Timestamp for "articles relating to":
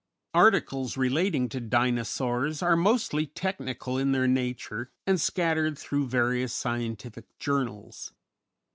0.39-1.59